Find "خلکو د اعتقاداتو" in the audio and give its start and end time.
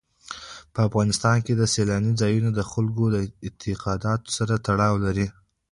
2.71-4.27